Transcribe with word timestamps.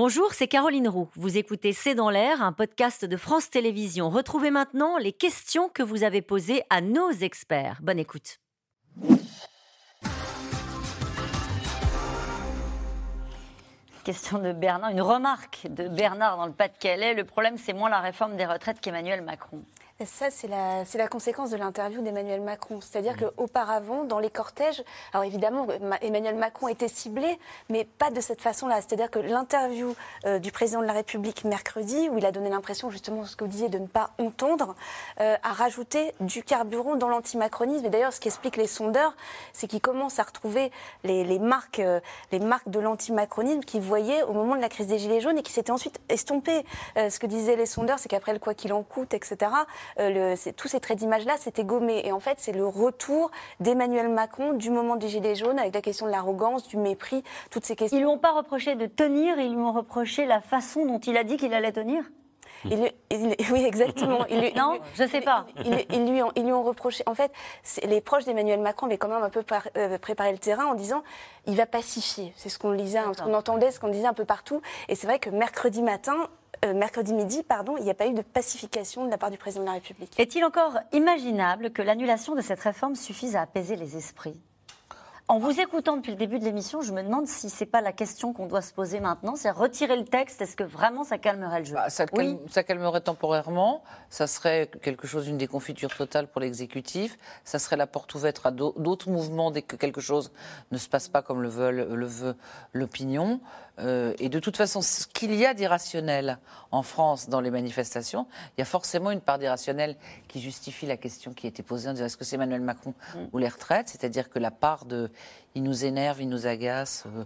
Bonjour, 0.00 0.32
c'est 0.32 0.46
Caroline 0.46 0.86
Roux. 0.86 1.10
Vous 1.16 1.38
écoutez 1.38 1.72
C'est 1.72 1.96
dans 1.96 2.08
l'air, 2.08 2.40
un 2.40 2.52
podcast 2.52 3.04
de 3.04 3.16
France 3.16 3.50
Télévisions. 3.50 4.10
Retrouvez 4.10 4.52
maintenant 4.52 4.96
les 4.96 5.10
questions 5.10 5.68
que 5.68 5.82
vous 5.82 6.04
avez 6.04 6.22
posées 6.22 6.62
à 6.70 6.80
nos 6.80 7.10
experts. 7.10 7.80
Bonne 7.82 7.98
écoute. 7.98 8.38
Question 14.04 14.38
de 14.38 14.52
Bernard, 14.52 14.90
une 14.90 15.00
remarque 15.00 15.66
de 15.68 15.88
Bernard 15.88 16.36
dans 16.36 16.46
le 16.46 16.52
Pas-de-Calais. 16.52 17.14
Le 17.14 17.24
problème, 17.24 17.58
c'est 17.58 17.72
moins 17.72 17.90
la 17.90 17.98
réforme 17.98 18.36
des 18.36 18.46
retraites 18.46 18.80
qu'Emmanuel 18.80 19.22
Macron. 19.22 19.64
Ça, 20.06 20.30
c'est 20.30 20.46
la, 20.46 20.84
la, 20.94 21.08
conséquence 21.08 21.50
de 21.50 21.56
l'interview 21.56 22.00
d'Emmanuel 22.02 22.40
Macron. 22.40 22.80
C'est-à-dire 22.80 23.14
mmh. 23.14 23.30
qu'auparavant, 23.36 24.04
dans 24.04 24.20
les 24.20 24.30
cortèges, 24.30 24.84
alors 25.12 25.24
évidemment, 25.24 25.66
Emmanuel 26.00 26.36
Macron 26.36 26.68
était 26.68 26.86
ciblé, 26.86 27.36
mais 27.68 27.84
pas 27.84 28.12
de 28.12 28.20
cette 28.20 28.40
façon-là. 28.40 28.76
C'est-à-dire 28.76 29.10
que 29.10 29.18
l'interview 29.18 29.96
euh, 30.24 30.38
du 30.38 30.52
président 30.52 30.82
de 30.82 30.86
la 30.86 30.92
République 30.92 31.42
mercredi, 31.42 32.08
où 32.10 32.18
il 32.18 32.24
a 32.26 32.30
donné 32.30 32.48
l'impression, 32.48 32.90
justement, 32.90 33.24
ce 33.24 33.34
que 33.34 33.42
vous 33.42 33.50
disiez, 33.50 33.68
de 33.70 33.78
ne 33.78 33.88
pas 33.88 34.10
entendre, 34.18 34.76
euh, 35.20 35.36
a 35.42 35.52
rajouté 35.52 36.14
du 36.20 36.44
carburant 36.44 36.94
dans 36.94 37.08
l'antimacronisme. 37.08 37.84
Et 37.84 37.90
d'ailleurs, 37.90 38.12
ce 38.12 38.20
qui 38.20 38.28
explique 38.28 38.56
les 38.56 38.68
sondeurs, 38.68 39.16
c'est 39.52 39.66
qu'ils 39.66 39.80
commencent 39.80 40.20
à 40.20 40.22
retrouver 40.22 40.70
les, 41.02 41.24
les 41.24 41.40
marques, 41.40 41.80
euh, 41.80 41.98
les 42.30 42.38
marques 42.38 42.70
de 42.70 42.78
l'antimacronisme 42.78 43.62
qu'ils 43.62 43.82
voyaient 43.82 44.22
au 44.22 44.32
moment 44.32 44.54
de 44.54 44.60
la 44.60 44.68
crise 44.68 44.86
des 44.86 45.00
Gilets 45.00 45.20
jaunes 45.20 45.38
et 45.38 45.42
qui 45.42 45.50
s'étaient 45.50 45.72
ensuite 45.72 45.98
estompées. 46.08 46.64
ce 46.94 47.18
que 47.18 47.26
disaient 47.26 47.56
les 47.56 47.66
sondeurs, 47.66 47.98
c'est 47.98 48.08
qu'après 48.08 48.32
le 48.32 48.38
quoi 48.38 48.54
qu'il 48.54 48.72
en 48.72 48.84
coûte, 48.84 49.12
etc., 49.12 49.50
euh, 49.98 50.36
tous 50.56 50.68
ces 50.68 50.80
traits 50.80 50.98
d'image-là, 50.98 51.34
c'était 51.38 51.64
gommé. 51.64 52.02
Et 52.04 52.12
en 52.12 52.20
fait, 52.20 52.36
c'est 52.38 52.52
le 52.52 52.66
retour 52.66 53.30
d'Emmanuel 53.60 54.08
Macron 54.08 54.52
du 54.52 54.70
moment 54.70 54.96
des 54.96 55.08
Gilets 55.08 55.34
jaunes 55.34 55.58
avec 55.58 55.74
la 55.74 55.82
question 55.82 56.06
de 56.06 56.10
l'arrogance, 56.10 56.66
du 56.68 56.76
mépris, 56.76 57.22
toutes 57.50 57.64
ces 57.64 57.76
questions. 57.76 57.98
Ils 57.98 58.02
lui 58.02 58.08
ont 58.08 58.18
pas 58.18 58.32
reproché 58.32 58.74
de 58.74 58.86
tenir, 58.86 59.38
ils 59.38 59.52
lui 59.52 59.60
ont 59.60 59.72
reproché 59.72 60.26
la 60.26 60.40
façon 60.40 60.86
dont 60.86 60.98
il 60.98 61.16
a 61.16 61.24
dit 61.24 61.36
qu'il 61.36 61.54
allait 61.54 61.72
tenir? 61.72 62.04
Oui, 62.64 63.64
exactement. 63.64 64.26
non, 64.56 64.78
je 64.94 65.02
ne 65.02 65.08
sais 65.08 65.20
pas. 65.20 65.46
Ils, 65.64 66.10
lui 66.10 66.22
ont, 66.22 66.32
ils 66.36 66.44
lui 66.44 66.52
ont 66.52 66.62
reproché. 66.62 67.02
En 67.06 67.14
fait, 67.14 67.32
les 67.84 68.00
proches 68.00 68.24
d'Emmanuel 68.24 68.60
Macron 68.60 68.86
avaient 68.86 68.98
quand 68.98 69.08
même 69.08 69.22
un 69.22 69.30
peu 69.30 69.44
euh, 69.76 69.98
préparé 69.98 70.32
le 70.32 70.38
terrain 70.38 70.66
en 70.66 70.74
disant 70.74 71.02
il 71.46 71.56
va 71.56 71.66
pacifier. 71.66 72.32
C'est 72.36 72.48
ce 72.48 72.58
qu'on 72.58 72.72
lisait, 72.72 73.00
ce 73.16 73.22
qu'on 73.22 73.34
entendait, 73.34 73.70
ce 73.70 73.80
qu'on 73.80 73.88
disait 73.88 74.06
un 74.06 74.14
peu 74.14 74.24
partout. 74.24 74.60
Et 74.88 74.94
c'est 74.94 75.06
vrai 75.06 75.18
que 75.18 75.30
mercredi 75.30 75.82
matin, 75.82 76.28
euh, 76.64 76.74
mercredi 76.74 77.12
midi, 77.12 77.42
pardon, 77.42 77.76
il 77.76 77.84
n'y 77.84 77.90
a 77.90 77.94
pas 77.94 78.06
eu 78.06 78.14
de 78.14 78.22
pacification 78.22 79.04
de 79.04 79.10
la 79.10 79.18
part 79.18 79.30
du 79.30 79.38
président 79.38 79.62
de 79.62 79.66
la 79.68 79.74
République. 79.74 80.18
Est-il 80.18 80.44
encore 80.44 80.78
imaginable 80.92 81.70
que 81.70 81.82
l'annulation 81.82 82.34
de 82.34 82.40
cette 82.40 82.60
réforme 82.60 82.94
suffise 82.94 83.36
à 83.36 83.42
apaiser 83.42 83.76
les 83.76 83.96
esprits? 83.96 84.40
En 85.30 85.38
vous 85.38 85.60
écoutant 85.60 85.98
depuis 85.98 86.12
le 86.12 86.16
début 86.16 86.38
de 86.38 86.44
l'émission, 86.46 86.80
je 86.80 86.90
me 86.90 87.02
demande 87.02 87.26
si 87.26 87.50
c'est 87.50 87.66
pas 87.66 87.82
la 87.82 87.92
question 87.92 88.32
qu'on 88.32 88.46
doit 88.46 88.62
se 88.62 88.72
poser 88.72 88.98
maintenant, 88.98 89.36
c'est 89.36 89.50
retirer 89.50 89.94
le 89.94 90.06
texte. 90.06 90.40
Est-ce 90.40 90.56
que 90.56 90.64
vraiment 90.64 91.04
ça 91.04 91.18
calmerait 91.18 91.58
le 91.58 91.64
jeu? 91.66 91.74
Bah, 91.74 91.90
ça, 91.90 92.06
oui. 92.14 92.38
ça, 92.48 92.62
calmerait 92.62 93.02
temporairement. 93.02 93.82
Ça 94.08 94.26
serait 94.26 94.70
quelque 94.80 95.06
chose, 95.06 95.28
une 95.28 95.36
déconfiture 95.36 95.94
totale 95.94 96.28
pour 96.28 96.40
l'exécutif. 96.40 97.18
Ça 97.44 97.58
serait 97.58 97.76
la 97.76 97.86
porte 97.86 98.14
ouverte 98.14 98.40
à 98.46 98.50
d'autres 98.50 99.10
mouvements 99.10 99.50
dès 99.50 99.60
que 99.60 99.76
quelque 99.76 100.00
chose 100.00 100.32
ne 100.70 100.78
se 100.78 100.88
passe 100.88 101.08
pas 101.08 101.20
comme 101.20 101.42
le 101.42 101.48
veut 101.50 102.34
l'opinion. 102.72 103.40
Euh, 103.78 104.14
et 104.18 104.28
de 104.28 104.38
toute 104.38 104.56
façon, 104.56 104.82
ce 104.82 105.06
qu'il 105.06 105.34
y 105.34 105.46
a 105.46 105.54
d'irrationnel 105.54 106.38
en 106.70 106.82
France 106.82 107.28
dans 107.28 107.40
les 107.40 107.50
manifestations, 107.50 108.26
il 108.56 108.60
y 108.60 108.62
a 108.62 108.66
forcément 108.66 109.10
une 109.10 109.20
part 109.20 109.38
d'irrationnel 109.38 109.96
qui 110.26 110.40
justifie 110.40 110.86
la 110.86 110.96
question 110.96 111.32
qui 111.32 111.46
a 111.46 111.48
été 111.48 111.62
posée 111.62 111.88
en 111.88 111.92
disant 111.92 112.06
est-ce 112.06 112.16
que 112.16 112.24
c'est 112.24 112.36
Emmanuel 112.36 112.60
Macron 112.60 112.94
mm. 113.14 113.18
ou 113.32 113.38
les 113.38 113.48
retraites? 113.48 113.88
C'est-à-dire 113.88 114.30
que 114.30 114.38
la 114.38 114.50
part 114.50 114.84
de 114.84 115.10
il 115.54 115.62
nous 115.62 115.84
énerve, 115.84 116.20
il 116.20 116.28
nous 116.28 116.46
agace. 116.46 117.04
Euh, 117.06 117.24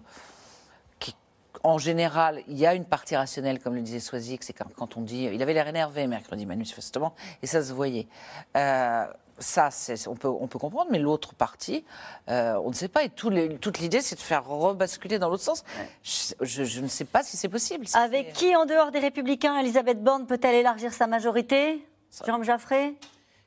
en 1.65 1.79
général, 1.79 2.43
il 2.49 2.59
y 2.59 2.67
a 2.67 2.75
une 2.75 2.85
partie 2.85 3.17
rationnelle, 3.17 3.61
comme 3.61 3.75
le 3.75 3.83
disait 3.83 4.01
Soisic, 4.01 4.43
c'est 4.43 4.53
quand, 4.53 4.97
on 4.97 5.01
dit. 5.01 5.29
Il 5.33 5.43
avait 5.43 5.55
l'air 5.55 5.69
énervé 5.69 6.07
mercredi, 6.07 6.47
manifestement, 6.47 7.15
et 7.43 7.47
ça 7.47 7.63
se 7.63 7.73
voyait. 7.73 8.09
Euh, 8.57 9.07
ça, 9.43 9.69
on 10.07 10.15
peut, 10.15 10.29
on 10.29 10.47
peut 10.47 10.59
comprendre, 10.59 10.91
mais 10.91 10.99
l'autre 10.99 11.35
partie, 11.35 11.85
euh, 12.29 12.55
on 12.65 12.71
ne 12.71 12.75
sait 12.75 12.89
pas. 12.89 13.05
Et 13.05 13.09
toute 13.09 13.79
l'idée, 13.79 14.01
c'est 14.01 14.17
de 14.17 14.21
faire 14.21 14.47
rebasculer 14.47 15.19
dans 15.19 15.29
l'autre 15.29 15.43
sens. 15.43 15.65
Je, 16.03 16.81
ne 16.81 16.89
sais 16.89 17.05
pas 17.05 17.23
si 17.23 17.37
c'est 17.37 17.49
possible. 17.49 17.87
Avec 17.95 18.33
qui, 18.33 18.57
en 18.57 18.67
dehors 18.67 18.91
des 18.91 19.01
Républicains, 19.01 19.59
Elisabeth 19.59 20.03
Borne 20.03 20.27
peut-elle 20.27 20.55
élargir 20.55 20.93
sa 20.93 21.07
majorité? 21.07 21.85
Jérôme 22.25 22.45
Jaffré 22.45 22.95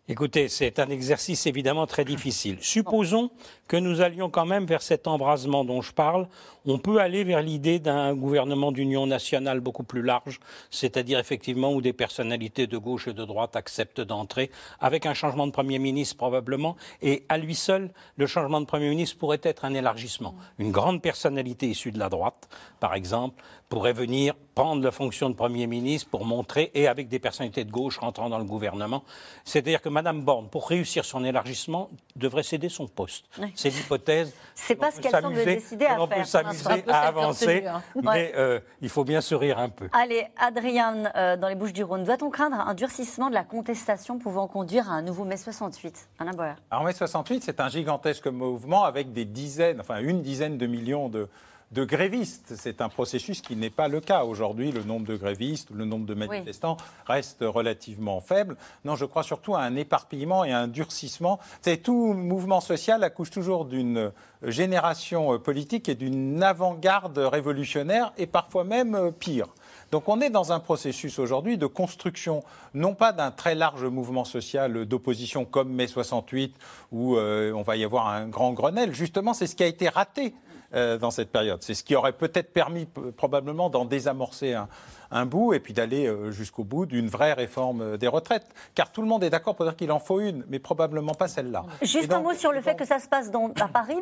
Écoutez, 0.08 0.50
c'est 0.50 0.78
un 0.78 0.90
exercice 0.90 1.48
évidemment 1.48 1.88
très 1.88 2.06
difficile. 2.06 2.60
Supposons 2.62 3.32
que 3.68 3.76
nous 3.76 4.02
allions 4.02 4.30
quand 4.30 4.46
même 4.46 4.66
vers 4.66 4.84
cet 4.84 5.08
embrasement 5.08 5.66
dont 5.66 5.82
je 5.82 5.92
parle. 5.92 6.28
On 6.68 6.78
peut 6.78 7.00
aller 7.00 7.24
vers 7.24 7.42
l'idée 7.42 7.80
d'un 7.80 8.14
gouvernement 8.14 8.72
d'union 8.72 9.08
nationale 9.08 9.62
beaucoup 9.62 9.84
plus 9.84 10.04
large, 10.04 10.40
c'est-à-dire 10.70 11.18
effectivement 11.18 11.74
où 11.74 11.82
des 11.82 11.94
personnalités 11.94 12.68
de 12.68 12.78
gauche 12.78 13.08
et 13.08 13.14
de 13.14 13.26
droite 13.26 13.56
acceptent 13.56 14.02
d'entrer, 14.02 14.52
avec 14.80 15.08
un 15.08 15.16
changement 15.16 15.48
de 15.48 15.52
Premier 15.52 15.80
ministre 15.80 16.18
probablement, 16.18 16.76
et 17.02 17.24
à 17.30 17.40
lui 17.40 17.56
seul, 17.56 17.92
le 18.18 18.28
changement 18.28 18.62
de 18.62 18.66
Premier 18.66 18.90
ministre 18.90 19.18
pourrait 19.18 19.42
être 19.42 19.66
un 19.66 19.74
élargissement. 19.74 20.36
Une 20.60 20.72
grande 20.72 21.02
personnalité 21.02 21.68
issue 21.68 21.92
de 21.92 22.00
la 22.00 22.10
droite, 22.10 22.48
par 22.80 22.94
exemple, 22.94 23.44
pourrait 23.70 23.94
venir 23.94 24.36
prendre 24.54 24.84
la 24.84 24.92
fonction 24.92 25.30
de 25.30 25.36
Premier 25.36 25.68
ministre 25.68 26.10
pour 26.10 26.26
montrer, 26.26 26.72
et 26.76 26.88
avec 26.88 27.08
des 27.08 27.20
personnalités 27.20 27.64
de 27.64 27.72
gauche 27.72 27.98
rentrant 27.98 28.30
dans 28.30 28.40
le 28.40 28.46
gouvernement. 28.46 29.04
C'est-à-dire 29.44 29.82
que 29.82 29.90
Mme 29.96 30.24
Borne, 30.24 30.50
pour 30.50 30.68
réussir 30.68 31.06
son 31.06 31.24
élargissement, 31.24 31.90
devrait 32.18 32.44
céder 32.44 32.68
son 32.68 32.86
poste. 32.86 33.24
C'est 33.56 33.70
l'hypothèse. 33.70 34.34
C'est 34.56 34.76
pas 34.76 34.92
ce 34.92 35.00
qu'elle 35.00 35.12
semble 35.12 35.36
décider 35.36 35.86
à 35.86 36.02
on 36.02 36.06
faire. 36.06 36.18
On 36.18 36.20
peut 36.20 36.26
s'amuser 36.26 36.84
à 36.90 37.00
avancer, 37.00 37.66
hein. 37.66 37.82
mais 38.04 38.34
euh, 38.36 38.60
il 38.82 38.90
faut 38.90 39.06
bien 39.06 39.22
sourire 39.22 39.58
un 39.58 39.70
peu. 39.70 39.88
Allez, 39.94 40.28
Adrienne, 40.38 41.14
euh, 41.16 41.38
dans 41.38 41.48
les 41.48 41.56
Bouches 41.56 41.72
du 41.72 41.86
Rhône, 41.86 42.04
doit-on 42.04 42.30
craindre 42.30 42.58
un 42.60 42.74
durcissement 42.74 43.30
de 43.30 43.36
la 43.36 43.46
contestation 43.46 44.20
pouvant 44.20 44.48
conduire 44.48 44.92
à 44.92 44.96
un 44.96 45.02
nouveau 45.02 45.24
mai 45.24 45.38
68 45.38 46.10
Alain 46.20 46.34
Boer. 46.34 46.56
Alors 46.72 46.84
mai 46.84 46.92
68, 46.92 47.44
c'est 47.46 47.62
un 47.62 47.70
gigantesque 47.70 48.28
mouvement 48.28 48.84
avec 48.84 49.14
des 49.14 49.24
dizaines, 49.24 49.80
enfin 49.80 50.00
une 50.02 50.22
dizaine 50.22 50.58
de 50.58 50.68
millions 50.68 51.08
de 51.08 51.30
de 51.76 51.84
grévistes. 51.84 52.54
C'est 52.56 52.80
un 52.80 52.88
processus 52.88 53.42
qui 53.42 53.58
n'est 53.58 53.70
pas 53.70 53.90
le 53.90 54.00
cas. 54.00 54.24
Aujourd'hui, 54.24 54.72
le 54.72 54.84
nombre 54.84 55.06
de 55.06 55.18
grévistes, 55.18 55.70
le 55.72 55.84
nombre 55.84 56.06
de 56.06 56.14
manifestants 56.14 56.78
reste 57.06 57.40
relativement 57.42 58.22
faible. 58.22 58.56
Non, 58.86 58.96
je 58.96 59.04
crois 59.04 59.24
surtout 59.24 59.56
à 59.56 59.60
un 59.60 59.76
éparpillement 59.76 60.46
et 60.46 60.54
un 60.54 60.70
durcissement. 60.70 61.38
C'est 61.62 61.84
tout 61.84 62.14
mouvement 62.14 62.62
social 62.62 63.04
accouche 63.04 63.30
toujours 63.30 63.66
d'une 63.66 64.14
génération 64.42 65.38
politique 65.38 65.90
et 65.90 65.96
d'une 65.96 66.42
avant-garde 66.42 67.18
révolutionnaire 67.18 68.14
et 68.18 68.26
parfois 68.26 68.64
même 68.64 69.12
pire. 69.12 69.48
Donc 69.92 70.08
on 70.08 70.22
est 70.22 70.30
dans 70.30 70.54
un 70.54 70.60
processus 70.60 71.20
aujourd'hui 71.20 71.58
de 71.58 71.68
construction, 71.68 72.42
non 72.74 72.96
pas 72.96 73.12
d'un 73.12 73.32
très 73.32 73.54
large 73.54 73.84
mouvement 73.84 74.24
social 74.24 74.86
d'opposition 74.86 75.44
comme 75.44 75.74
mai 75.74 75.88
68, 75.88 76.56
où 76.94 77.18
euh, 77.18 77.52
on 77.52 77.64
va 77.64 77.76
y 77.76 77.84
avoir 77.84 78.08
un 78.08 78.28
grand 78.28 78.54
Grenelle. 78.54 78.94
Justement, 78.94 79.34
c'est 79.34 79.48
ce 79.48 79.56
qui 79.56 79.64
a 79.64 79.68
été 79.68 79.90
raté 79.90 80.34
euh, 80.34 80.55
dans 80.74 81.12
cette 81.12 81.32
période. 81.32 81.62
C'est 81.62 81.74
ce 81.74 81.84
qui 81.84 81.96
aurait 81.96 82.14
peut-être 82.14 82.52
permis 82.52 82.88
probablement 83.18 83.70
d'en 83.70 83.86
désamorcer 83.86 84.54
un, 84.54 84.68
un 85.12 85.26
bout 85.26 85.54
et 85.54 85.60
puis 85.60 85.74
d'aller 85.74 86.08
euh, 86.08 86.32
jusqu'au 86.32 86.64
bout 86.64 86.86
d'une 86.86 87.08
vraie 87.08 87.34
réforme 87.34 87.82
euh, 87.82 87.98
des 87.98 88.08
retraites. 88.08 88.48
Car 88.74 88.92
tout 88.92 89.02
le 89.02 89.08
monde 89.08 89.24
est 89.24 89.30
d'accord 89.30 89.56
pour 89.56 89.66
dire 89.66 89.76
qu'il 89.76 89.92
en 89.92 90.00
faut 90.00 90.20
une, 90.20 90.44
mais 90.50 90.60
probablement 90.60 91.14
pas 91.14 91.28
celle-là. 91.28 91.66
Juste 91.82 92.12
un 92.12 92.22
mot 92.22 92.34
sur 92.34 92.52
le 92.52 92.62
fait 92.62 92.76
que 92.76 92.86
ça 92.86 93.00
se 93.00 93.08
passe 93.08 93.32
dans, 93.32 93.52
à 93.60 93.68
Paris, 93.68 93.98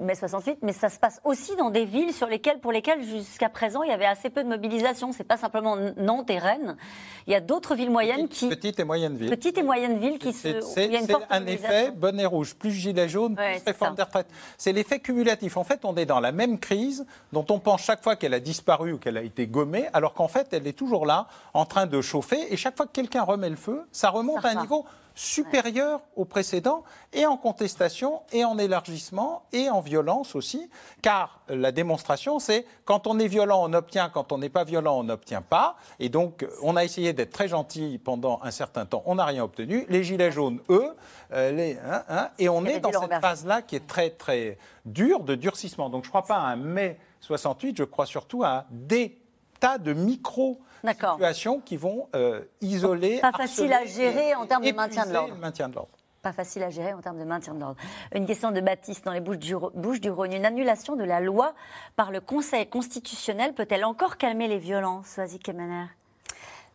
mai 0.00 0.14
68, 0.14 0.58
mais 0.62 0.72
ça 0.72 0.88
se 0.88 0.98
passe 0.98 1.20
aussi 1.24 1.56
dans 1.56 1.70
des 1.70 1.84
villes 1.84 2.12
sur 2.12 2.26
lesquelles, 2.26 2.60
pour 2.60 2.72
lesquelles 2.72 3.02
jusqu'à 3.02 3.48
présent 3.48 3.82
il 3.82 3.90
y 3.90 3.92
avait 3.92 4.06
assez 4.06 4.30
peu 4.30 4.42
de 4.42 4.48
mobilisation. 4.48 5.12
C'est 5.12 5.24
pas 5.24 5.36
simplement 5.36 5.76
Nantes 5.96 6.30
et 6.30 6.38
Rennes. 6.38 6.76
Il 7.26 7.32
y 7.32 7.36
a 7.36 7.40
d'autres 7.40 7.74
villes 7.74 7.90
moyennes 7.90 8.28
qui. 8.28 8.48
Petites 8.48 8.80
et 8.80 8.84
moyennes 8.84 9.16
villes. 9.16 9.30
Petites 9.30 9.58
et 9.58 9.62
moyennes 9.62 9.98
villes 9.98 10.18
qui 10.18 10.32
se. 10.32 10.60
C'est 10.60 10.90
un 11.30 11.46
effet 11.46 11.90
bonnet 11.90 12.26
rouge, 12.26 12.54
plus 12.54 12.70
gilet 12.70 13.08
jaune, 13.08 13.36
plus 13.36 13.62
réforme 13.66 13.94
des 13.94 14.02
retraites. 14.02 14.28
C'est 14.56 14.72
l'effet 14.72 15.00
cumulatif. 15.00 15.56
En 15.56 15.64
fait, 15.64 15.84
on 15.84 15.94
est 15.96 16.06
dans 16.06 16.20
la 16.20 16.32
même 16.32 16.58
crise 16.58 17.06
dont 17.32 17.44
on 17.50 17.58
pense 17.58 17.82
chaque 17.82 18.02
fois 18.02 18.16
qu'elle 18.16 18.34
a 18.34 18.40
disparu 18.40 18.92
ou 18.92 18.98
qu'elle 18.98 19.16
a 19.16 19.22
été 19.22 19.46
gommée, 19.46 19.86
alors 19.92 20.14
qu'en 20.14 20.28
fait, 20.28 20.47
elle 20.52 20.66
est 20.66 20.76
toujours 20.76 21.06
là, 21.06 21.28
en 21.54 21.64
train 21.64 21.86
de 21.86 22.00
chauffer. 22.00 22.52
Et 22.52 22.56
chaque 22.56 22.76
fois 22.76 22.86
que 22.86 22.92
quelqu'un 22.92 23.22
remet 23.22 23.50
le 23.50 23.56
feu, 23.56 23.86
ça 23.92 24.10
remonte 24.10 24.44
à 24.44 24.50
un 24.50 24.60
niveau 24.60 24.84
supérieur 25.18 26.00
au 26.14 26.24
précédent, 26.24 26.84
et 27.12 27.26
en 27.26 27.36
contestation, 27.36 28.22
et 28.32 28.44
en 28.44 28.56
élargissement, 28.56 29.42
et 29.52 29.68
en 29.68 29.80
violence 29.80 30.36
aussi, 30.36 30.70
car 31.02 31.40
la 31.48 31.72
démonstration, 31.72 32.38
c'est 32.38 32.64
quand 32.84 33.08
on 33.08 33.18
est 33.18 33.26
violent, 33.26 33.68
on 33.68 33.72
obtient, 33.72 34.10
quand 34.10 34.30
on 34.30 34.38
n'est 34.38 34.48
pas 34.48 34.62
violent, 34.62 35.00
on 35.00 35.02
n'obtient 35.02 35.42
pas, 35.42 35.76
et 35.98 36.08
donc 36.08 36.46
on 36.62 36.76
a 36.76 36.84
essayé 36.84 37.14
d'être 37.14 37.32
très 37.32 37.48
gentil 37.48 37.98
pendant 37.98 38.38
un 38.44 38.52
certain 38.52 38.86
temps, 38.86 39.02
on 39.06 39.16
n'a 39.16 39.24
rien 39.24 39.42
obtenu, 39.42 39.86
les 39.88 40.04
gilets 40.04 40.30
jaunes, 40.30 40.60
eux, 40.70 40.94
euh, 41.32 41.50
les, 41.50 41.76
hein, 41.84 42.04
hein, 42.08 42.30
et 42.38 42.48
on 42.48 42.64
est 42.64 42.78
dans 42.78 42.92
cette 42.92 43.20
phase-là 43.20 43.62
qui 43.62 43.74
est 43.74 43.88
très 43.88 44.10
très 44.10 44.56
dure, 44.84 45.24
de 45.24 45.34
durcissement. 45.34 45.90
Donc 45.90 46.04
je 46.04 46.08
ne 46.08 46.12
crois 46.12 46.24
pas 46.24 46.36
à 46.36 46.46
un 46.46 46.56
mai 46.56 46.96
68, 47.22 47.76
je 47.76 47.82
crois 47.82 48.06
surtout 48.06 48.44
à 48.44 48.66
des 48.70 49.18
tas 49.60 49.78
de 49.78 49.92
micro 49.92 50.60
situations 50.86 51.60
qui 51.60 51.76
vont 51.76 52.08
euh, 52.14 52.42
isoler. 52.60 53.20
Pas 53.20 53.32
facile 53.32 53.72
à 53.72 53.84
gérer 53.84 54.34
en 54.34 54.46
termes 54.46 54.64
de 54.64 54.72
maintien 54.72 55.06
de 55.06 55.12
l'ordre. 55.74 55.88
pas 56.22 56.32
facile 56.32 56.62
à 56.62 56.70
gérer 56.70 56.92
en 56.92 57.00
termes 57.00 57.18
de 57.18 57.24
maintien 57.24 57.54
de 57.54 57.60
l'ordre. 57.60 57.76
Une 58.14 58.26
question 58.26 58.50
de 58.50 58.60
Baptiste 58.60 59.04
dans 59.04 59.12
les 59.12 59.20
Bouches 59.20 59.38
du, 59.38 59.54
Bouches 59.74 60.00
du 60.00 60.10
Rhône. 60.10 60.32
Une 60.32 60.46
annulation 60.46 60.96
de 60.96 61.04
la 61.04 61.20
loi 61.20 61.54
par 61.96 62.10
le 62.10 62.20
Conseil 62.20 62.66
constitutionnel 62.68 63.54
peut-elle 63.54 63.84
encore 63.84 64.16
calmer 64.16 64.48
les 64.48 64.58
violences 64.58 65.20
Kemener? 65.42 65.86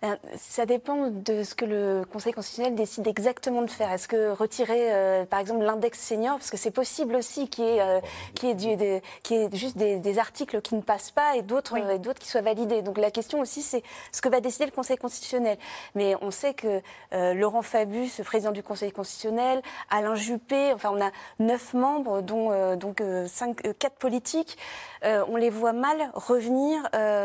Euh, 0.03 0.15
ça 0.37 0.65
dépend 0.65 1.09
de 1.09 1.43
ce 1.43 1.55
que 1.55 1.63
le 1.63 2.03
Conseil 2.11 2.33
constitutionnel 2.33 2.75
décide 2.75 3.07
exactement 3.07 3.61
de 3.61 3.69
faire. 3.69 3.91
Est-ce 3.91 4.07
que 4.07 4.31
retirer, 4.31 4.93
euh, 4.93 5.25
par 5.25 5.39
exemple, 5.39 5.63
l'index 5.63 5.97
senior, 5.99 6.37
parce 6.37 6.49
que 6.49 6.57
c'est 6.57 6.71
possible 6.71 7.15
aussi 7.15 7.47
qu'il 7.47 7.63
y 7.63 7.69
ait, 7.69 7.81
euh, 7.81 8.99
ait, 9.31 9.49
juste 9.53 9.77
des, 9.77 10.19
articles 10.19 10.61
qui 10.61 10.75
ne 10.75 10.81
passent 10.81 11.11
pas 11.11 11.35
et 11.37 11.41
d'autres 11.41 11.97
d'autres 11.97 12.19
qui 12.19 12.27
soient 12.27 12.41
validés. 12.41 12.81
Donc 12.81 12.97
la 12.97 13.09
question 13.09 13.39
aussi, 13.39 13.61
c'est 13.61 13.81
ce 14.11 14.21
que 14.21 14.29
va 14.29 14.41
décider 14.41 14.65
le 14.65 14.71
Conseil 14.71 14.97
constitutionnel. 14.97 15.57
Mais 15.95 16.15
on 16.21 16.29
sait 16.29 16.53
que 16.53 16.81
Laurent 17.11 17.63
Fabius, 17.63 18.21
président 18.23 18.51
du 18.51 18.61
Conseil 18.61 18.91
constitutionnel, 18.91 19.61
Alain 19.89 20.13
Juppé, 20.13 20.71
enfin 20.73 20.91
on 20.93 21.01
a 21.01 21.09
neuf 21.39 21.73
membres, 21.73 22.21
dont 22.21 22.75
donc 22.75 23.01
cinq, 23.25 23.61
quatre 23.79 23.95
politiques. 23.95 24.57
on 25.03 25.35
les 25.35 25.49
voit 25.49 25.73
mal 25.73 26.11
revenir 26.13 26.79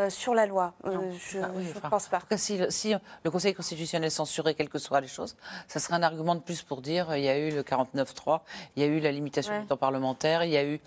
sur 0.09 0.33
la 0.33 0.47
loi. 0.47 0.73
je 0.83 1.37
ne 1.37 1.43
ah 1.83 1.89
pense 1.89 2.07
pas 2.07 2.21
si 2.37 2.57
le 2.57 2.68
Conseil 3.31 3.53
constitutionnel 3.53 4.11
censurait 4.11 4.53
quelles 4.53 4.69
que 4.69 4.79
soient 4.79 5.01
les 5.01 5.07
choses, 5.07 5.35
ça 5.67 5.79
serait 5.79 5.95
un 5.95 6.03
argument 6.03 6.35
de 6.35 6.41
plus 6.41 6.61
pour 6.61 6.81
dire 6.81 7.15
il 7.15 7.23
y 7.23 7.29
a 7.29 7.37
eu 7.37 7.51
le 7.51 7.63
49-3, 7.63 8.41
il 8.75 8.83
y 8.83 8.85
a 8.85 8.87
eu 8.87 8.99
la 8.99 9.11
limitation 9.11 9.59
du 9.59 9.67
temps 9.67 9.77
parlementaire, 9.77 10.43
il 10.43 10.51
y 10.51 10.57
a 10.57 10.63
eu 10.63 10.79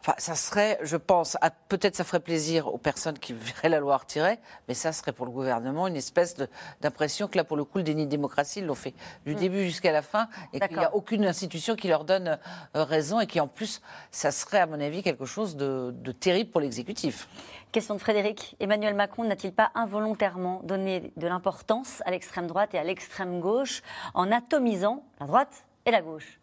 Enfin, 0.00 0.14
ça 0.18 0.36
serait, 0.36 0.78
je 0.82 0.96
pense, 0.96 1.36
peut-être 1.68 1.96
ça 1.96 2.04
ferait 2.04 2.20
plaisir 2.20 2.72
aux 2.72 2.78
personnes 2.78 3.18
qui 3.18 3.32
verraient 3.32 3.68
la 3.68 3.80
loi 3.80 3.96
retirée, 3.96 4.38
mais 4.68 4.74
ça 4.74 4.92
serait 4.92 5.12
pour 5.12 5.26
le 5.26 5.32
gouvernement 5.32 5.88
une 5.88 5.96
espèce 5.96 6.36
d'impression 6.80 7.26
que 7.26 7.36
là, 7.36 7.42
pour 7.42 7.56
le 7.56 7.64
coup, 7.64 7.78
le 7.78 7.84
déni 7.84 8.06
de 8.06 8.10
démocratie, 8.10 8.60
ils 8.60 8.66
l'ont 8.66 8.76
fait 8.76 8.94
du 9.26 9.34
mm. 9.34 9.38
début 9.38 9.64
jusqu'à 9.64 9.90
la 9.90 10.02
fin, 10.02 10.28
et 10.52 10.60
qu'il 10.60 10.78
n'y 10.78 10.84
a 10.84 10.94
aucune 10.94 11.26
institution 11.26 11.74
qui 11.74 11.88
leur 11.88 12.04
donne 12.04 12.38
euh, 12.76 12.84
raison, 12.84 13.18
et 13.18 13.26
qui 13.26 13.40
en 13.40 13.48
plus, 13.48 13.82
ça 14.12 14.30
serait, 14.30 14.60
à 14.60 14.66
mon 14.66 14.80
avis, 14.80 15.02
quelque 15.02 15.24
chose 15.24 15.56
de, 15.56 15.92
de 15.92 16.12
terrible 16.12 16.50
pour 16.50 16.60
l'exécutif. 16.60 17.28
Question 17.72 17.94
de 17.96 18.00
Frédéric. 18.00 18.56
Emmanuel 18.60 18.94
Macron 18.94 19.24
n'a-t-il 19.24 19.52
pas 19.52 19.72
involontairement 19.74 20.60
donné 20.62 21.12
de 21.16 21.26
l'importance 21.26 22.02
à 22.06 22.12
l'extrême 22.12 22.46
droite 22.46 22.72
et 22.72 22.78
à 22.78 22.84
l'extrême 22.84 23.40
gauche 23.40 23.82
en 24.14 24.30
atomisant 24.30 25.02
la 25.20 25.26
droite 25.26 25.66
et 25.84 25.90
la 25.90 26.02
gauche? 26.02 26.38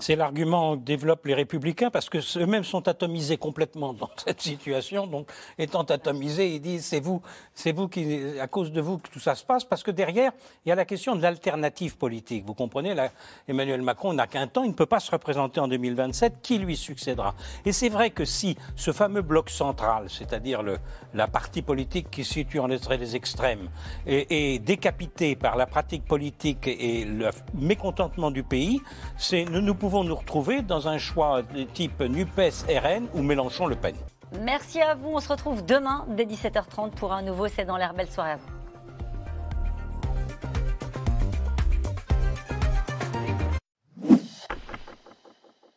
C'est 0.00 0.16
l'argument 0.16 0.76
que 0.76 0.82
développent 0.82 1.26
les 1.26 1.34
républicains 1.34 1.90
parce 1.90 2.08
que 2.08 2.18
eux-mêmes 2.38 2.64
sont 2.64 2.88
atomisés 2.88 3.36
complètement 3.36 3.92
dans 3.92 4.10
cette 4.24 4.40
situation. 4.40 5.06
Donc, 5.06 5.30
étant 5.58 5.82
atomisés, 5.82 6.54
ils 6.54 6.60
disent 6.60 6.84
c'est 6.84 7.00
vous, 7.00 7.22
c'est 7.54 7.72
vous 7.72 7.88
qui, 7.88 8.38
à 8.40 8.46
cause 8.46 8.72
de 8.72 8.80
vous 8.80 8.98
que 8.98 9.08
tout 9.10 9.20
ça 9.20 9.34
se 9.34 9.44
passe. 9.44 9.64
Parce 9.64 9.82
que 9.82 9.90
derrière, 9.90 10.32
il 10.64 10.70
y 10.70 10.72
a 10.72 10.74
la 10.74 10.84
question 10.84 11.14
de 11.14 11.22
l'alternative 11.22 11.96
politique. 11.96 12.44
Vous 12.46 12.54
comprenez, 12.54 12.94
là, 12.94 13.10
Emmanuel 13.46 13.82
Macron 13.82 14.12
n'a 14.12 14.26
qu'un 14.26 14.46
temps, 14.46 14.64
il 14.64 14.70
ne 14.70 14.74
peut 14.74 14.86
pas 14.86 15.00
se 15.00 15.10
représenter 15.10 15.60
en 15.60 15.68
2027. 15.68 16.40
Qui 16.42 16.58
lui 16.58 16.76
succédera? 16.76 17.34
Et 17.64 17.72
c'est 17.72 17.88
vrai 17.88 18.10
que 18.10 18.24
si 18.24 18.56
ce 18.76 18.92
fameux 18.92 19.22
bloc 19.22 19.50
central, 19.50 20.06
c'est-à-dire 20.08 20.62
la 21.14 21.28
partie 21.28 21.62
politique 21.62 22.10
qui 22.10 22.24
se 22.24 22.34
situe 22.34 22.58
en 22.58 22.70
entre 22.70 22.94
les 22.94 23.16
extrêmes, 23.16 23.68
est, 24.06 24.30
est 24.30 24.58
décapité 24.60 25.34
par 25.34 25.56
la 25.56 25.66
pratique 25.66 26.04
politique 26.04 26.68
et 26.68 27.04
le 27.04 27.30
mécontentement 27.54 28.30
du 28.30 28.42
pays, 28.42 28.80
c'est 29.18 29.44
nous, 29.44 29.60
nous 29.60 29.74
pouvons 29.74 29.89
pouvons 29.90 30.04
nous 30.04 30.14
retrouver 30.14 30.62
dans 30.62 30.86
un 30.86 30.98
choix 30.98 31.42
de 31.42 31.64
type 31.64 31.98
NUPES-RN 32.00 33.08
ou 33.12 33.22
Mélenchon-Le 33.22 33.74
Pen? 33.74 33.96
Merci 34.40 34.80
à 34.80 34.94
vous. 34.94 35.08
On 35.08 35.18
se 35.18 35.28
retrouve 35.28 35.66
demain 35.66 36.06
dès 36.10 36.26
17h30 36.26 36.90
pour 36.90 37.12
un 37.12 37.22
nouveau 37.22 37.48
C'est 37.48 37.64
dans 37.64 37.76
l'air. 37.76 37.92
Belle 37.92 38.08
soirée 38.08 38.30
à 38.30 38.36
vous. 38.36 38.59